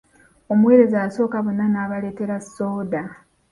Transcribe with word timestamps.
Omuweereza 0.51 0.97
yasooka 1.03 1.37
bonna 1.45 1.65
n'abaleetera 1.69 2.35
sooda. 2.53 3.01